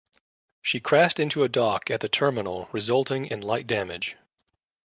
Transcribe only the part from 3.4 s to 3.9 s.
light